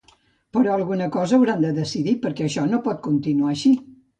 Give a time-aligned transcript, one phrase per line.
[0.55, 3.79] Però alguna cosa hauran de decidir, perquè això no pot continuar així.